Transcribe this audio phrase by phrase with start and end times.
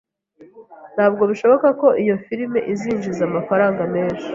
[0.95, 4.27] Ntabwo bishoboka ko iyo firime izinjiza amafaranga menshi.